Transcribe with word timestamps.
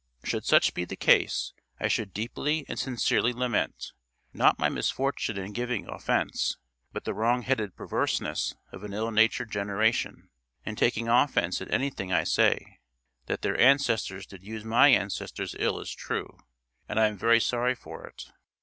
Should 0.23 0.45
such 0.45 0.73
be 0.73 0.83
the 0.83 0.95
case, 0.95 1.53
I 1.79 1.87
should 1.87 2.11
deeply 2.11 2.65
and 2.67 2.79
sincerely 2.79 3.33
lament 3.33 3.91
not 4.33 4.57
my 4.57 4.67
misfortune 4.67 5.37
in 5.37 5.51
giving 5.53 5.87
offence 5.87 6.57
but 6.91 7.03
the 7.03 7.13
wrong 7.13 7.43
headed 7.43 7.75
perverseness 7.75 8.55
of 8.71 8.83
an 8.83 8.95
ill 8.95 9.11
natured 9.11 9.51
generation, 9.51 10.31
in 10.65 10.75
taking 10.75 11.07
offence 11.07 11.61
at 11.61 11.71
anything 11.71 12.11
I 12.11 12.23
say. 12.23 12.79
That 13.27 13.43
their 13.43 13.59
ancestors 13.59 14.25
did 14.25 14.41
use 14.43 14.65
my 14.65 14.87
ancestors 14.87 15.55
ill 15.59 15.79
is 15.79 15.93
true, 15.93 16.35
and 16.89 16.99
I 16.99 17.05
am 17.05 17.15
very 17.19 17.39
sorry 17.39 17.75
for 17.75 18.07
it. 18.07 18.23